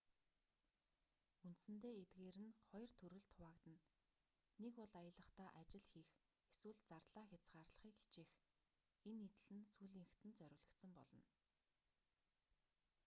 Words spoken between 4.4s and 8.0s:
нэг бол аялахдаа ажил хийх эсвэл зардлаа хязгаарлахыг